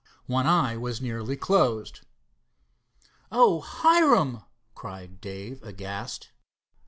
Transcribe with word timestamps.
One 0.25 0.47
eye 0.47 0.77
was 0.77 0.99
nearly 0.99 1.37
closed. 1.37 1.99
"Oh, 3.31 3.59
Hiram!" 3.61 4.41
cried 4.73 5.21
Dave 5.21 5.61
aghast. 5.61 6.31